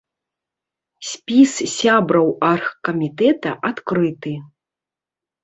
Спіс 1.09 1.51
сябраў 1.73 2.27
аргкамітэта 2.51 3.49
адкрыты. 3.71 4.35